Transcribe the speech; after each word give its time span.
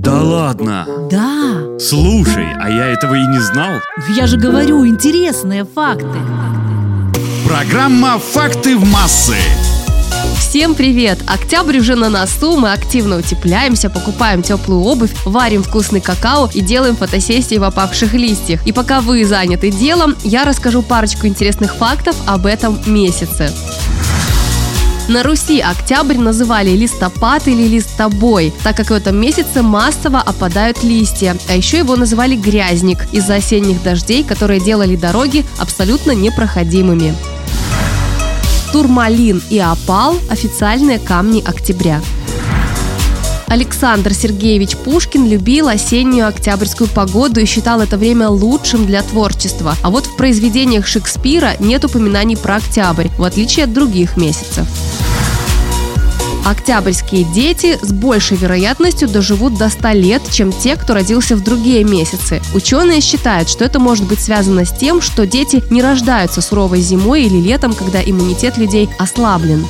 Да 0.00 0.22
ладно? 0.22 0.86
Да. 1.10 1.78
Слушай, 1.78 2.46
а 2.58 2.70
я 2.70 2.86
этого 2.86 3.16
и 3.16 3.26
не 3.26 3.38
знал. 3.38 3.72
Я 4.16 4.26
же 4.26 4.38
говорю, 4.38 4.86
интересные 4.86 5.66
факты. 5.66 6.18
Программа 7.46 8.18
«Факты 8.18 8.78
в 8.78 8.90
массы». 8.90 9.36
Всем 10.38 10.74
привет! 10.74 11.18
Октябрь 11.28 11.78
уже 11.78 11.96
на 11.96 12.08
носу, 12.08 12.56
мы 12.56 12.72
активно 12.72 13.18
утепляемся, 13.18 13.90
покупаем 13.90 14.42
теплую 14.42 14.80
обувь, 14.80 15.12
варим 15.26 15.62
вкусный 15.62 16.00
какао 16.00 16.48
и 16.54 16.62
делаем 16.62 16.96
фотосессии 16.96 17.58
в 17.58 17.64
опавших 17.64 18.14
листьях. 18.14 18.66
И 18.66 18.72
пока 18.72 19.02
вы 19.02 19.26
заняты 19.26 19.70
делом, 19.70 20.16
я 20.24 20.44
расскажу 20.44 20.80
парочку 20.80 21.26
интересных 21.26 21.74
фактов 21.74 22.16
об 22.26 22.46
этом 22.46 22.78
месяце. 22.86 23.52
На 25.08 25.22
Руси 25.24 25.60
октябрь 25.60 26.18
называли 26.18 26.70
листопад 26.70 27.48
или 27.48 27.66
листобой, 27.66 28.52
так 28.62 28.76
как 28.76 28.90
в 28.90 28.92
этом 28.92 29.16
месяце 29.16 29.62
массово 29.62 30.20
опадают 30.20 30.84
листья, 30.84 31.36
а 31.48 31.56
еще 31.56 31.78
его 31.78 31.96
называли 31.96 32.36
грязник 32.36 33.06
из-за 33.12 33.36
осенних 33.36 33.82
дождей, 33.82 34.22
которые 34.22 34.60
делали 34.60 34.94
дороги 34.96 35.44
абсолютно 35.58 36.12
непроходимыми. 36.12 37.14
Турмалин 38.72 39.42
и 39.50 39.58
опал– 39.58 40.16
официальные 40.30 41.00
камни 41.00 41.42
октября. 41.44 42.00
Александр 43.50 44.14
Сергеевич 44.14 44.76
Пушкин 44.76 45.26
любил 45.26 45.66
осеннюю 45.66 46.28
октябрьскую 46.28 46.88
погоду 46.88 47.40
и 47.40 47.46
считал 47.46 47.80
это 47.80 47.98
время 47.98 48.28
лучшим 48.28 48.86
для 48.86 49.02
творчества. 49.02 49.74
А 49.82 49.90
вот 49.90 50.06
в 50.06 50.14
произведениях 50.14 50.86
Шекспира 50.86 51.54
нет 51.58 51.84
упоминаний 51.84 52.36
про 52.36 52.56
октябрь, 52.56 53.08
в 53.18 53.24
отличие 53.24 53.64
от 53.64 53.72
других 53.72 54.16
месяцев. 54.16 54.68
Октябрьские 56.44 57.24
дети 57.24 57.78
с 57.82 57.92
большей 57.92 58.36
вероятностью 58.36 59.08
доживут 59.08 59.54
до 59.54 59.68
100 59.68 59.88
лет, 59.90 60.22
чем 60.30 60.52
те, 60.52 60.76
кто 60.76 60.94
родился 60.94 61.36
в 61.36 61.44
другие 61.44 61.84
месяцы. 61.84 62.40
Ученые 62.54 63.00
считают, 63.00 63.48
что 63.48 63.64
это 63.64 63.78
может 63.78 64.06
быть 64.06 64.20
связано 64.20 64.64
с 64.64 64.72
тем, 64.72 65.00
что 65.00 65.26
дети 65.26 65.62
не 65.70 65.82
рождаются 65.82 66.40
суровой 66.40 66.80
зимой 66.80 67.24
или 67.24 67.36
летом, 67.36 67.74
когда 67.74 68.02
иммунитет 68.02 68.56
людей 68.56 68.88
ослаблен. 68.98 69.66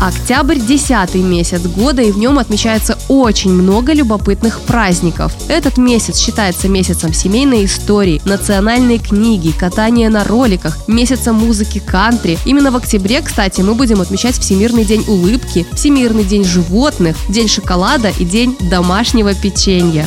Октябрь– 0.00 0.58
десятый 0.68 1.22
месяц 1.22 1.62
года, 1.62 2.02
и 2.02 2.12
в 2.12 2.18
нем 2.18 2.38
отмечается 2.38 2.98
очень 3.08 3.52
много 3.52 3.92
любопытных 3.92 4.60
праздников. 4.60 5.32
Этот 5.48 5.78
месяц 5.78 6.18
считается 6.18 6.68
месяцем 6.68 7.14
семейной 7.14 7.64
истории, 7.64 8.20
национальной 8.24 8.98
книги, 8.98 9.52
катания 9.52 10.10
на 10.10 10.24
роликах, 10.24 10.88
месяцем 10.88 11.36
музыки 11.36 11.78
кантри. 11.78 12.38
Именно 12.44 12.70
в 12.70 12.76
октябре, 12.76 13.22
кстати, 13.22 13.62
мы 13.62 13.74
будем 13.74 14.00
отмечать 14.00 14.38
Всемирный 14.38 14.84
день 14.84 15.04
улыбки, 15.06 15.66
Всемирный 15.72 16.24
день 16.24 16.44
животных, 16.44 17.16
День 17.28 17.48
шоколада 17.48 18.12
и 18.18 18.24
День 18.24 18.56
домашнего 18.60 19.32
печенья. 19.34 20.06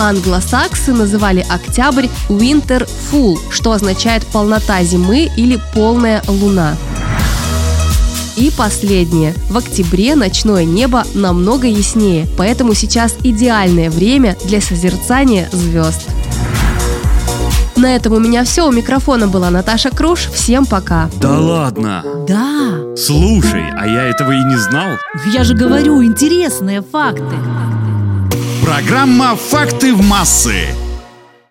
Англосаксы 0.00 0.92
называли 0.92 1.46
октябрь 1.48 2.06
Winter 2.28 2.88
Full, 3.10 3.38
что 3.50 3.72
означает 3.72 4.26
полнота 4.26 4.82
зимы 4.84 5.30
или 5.36 5.60
полная 5.74 6.22
луна. 6.26 6.76
И 8.36 8.50
последнее. 8.56 9.34
В 9.50 9.58
октябре 9.58 10.14
ночное 10.14 10.64
небо 10.64 11.04
намного 11.14 11.66
яснее, 11.66 12.26
поэтому 12.38 12.74
сейчас 12.74 13.16
идеальное 13.22 13.90
время 13.90 14.36
для 14.44 14.60
созерцания 14.60 15.48
звезд. 15.52 16.08
На 17.76 17.96
этом 17.96 18.12
у 18.12 18.20
меня 18.20 18.44
все. 18.44 18.68
У 18.68 18.72
микрофона 18.72 19.26
была 19.26 19.50
Наташа 19.50 19.90
Круш. 19.90 20.28
Всем 20.32 20.66
пока. 20.66 21.10
Да 21.20 21.38
ладно? 21.38 22.04
Да. 22.28 22.96
Слушай, 22.96 23.64
а 23.76 23.86
я 23.86 24.04
этого 24.04 24.32
и 24.32 24.44
не 24.44 24.56
знал. 24.56 24.96
Я 25.32 25.42
же 25.42 25.54
говорю, 25.54 26.04
интересные 26.04 26.82
факты. 26.82 27.34
Программа 28.64 29.34
«Факты 29.36 29.94
в 29.94 30.02
массы». 30.02 30.66